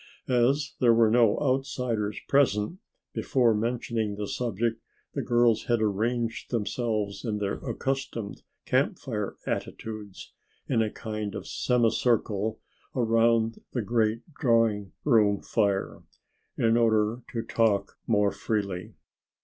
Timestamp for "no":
1.11-1.37